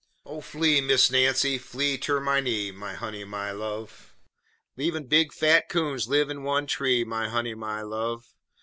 _Oh, 0.25 0.41
flee, 0.41 0.81
Miss 0.81 1.11
Nancy, 1.11 1.59
flee 1.59 1.95
ter 1.99 2.19
my 2.19 2.39
knee, 2.39 2.71
My 2.71 2.95
honey, 2.95 3.23
my 3.23 3.51
love! 3.51 4.15
'Lev'n 4.75 5.03
big, 5.07 5.31
fat 5.31 5.69
coons 5.69 6.07
liv' 6.07 6.31
in 6.31 6.41
one 6.41 6.65
tree, 6.65 7.03
My 7.03 7.29
honey, 7.29 7.53
my 7.53 7.83
love! 7.83 8.33